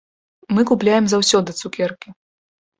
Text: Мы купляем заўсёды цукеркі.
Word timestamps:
Мы 0.57 0.61
купляем 0.71 1.05
заўсёды 1.15 1.57
цукеркі. 1.61 2.19